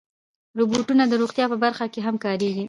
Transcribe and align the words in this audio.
روبوټونه 0.57 1.03
د 1.07 1.13
روغتیا 1.21 1.45
په 1.49 1.57
برخه 1.63 1.85
کې 1.93 1.99
هم 2.05 2.15
کارېږي. 2.23 2.59